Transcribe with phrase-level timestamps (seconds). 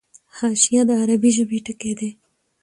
[0.35, 2.09] حاشیه د عربي ژبي ټکی دﺉ.